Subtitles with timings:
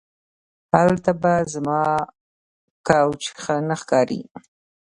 [0.79, 1.81] هلته به زما
[2.89, 4.21] کوچ ښه نه ښکاري